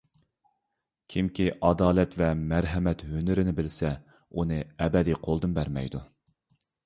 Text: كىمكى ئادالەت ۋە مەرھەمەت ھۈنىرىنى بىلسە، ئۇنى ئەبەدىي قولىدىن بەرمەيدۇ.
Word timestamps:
كىمكى 1.13 1.43
ئادالەت 1.67 2.17
ۋە 2.21 2.29
مەرھەمەت 2.53 3.03
ھۈنىرىنى 3.11 3.53
بىلسە، 3.61 3.93
ئۇنى 4.07 4.59
ئەبەدىي 4.85 5.19
قولىدىن 5.27 5.53
بەرمەيدۇ. 5.61 6.03